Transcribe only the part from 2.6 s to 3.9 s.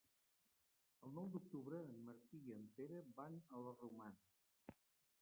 Pere van a la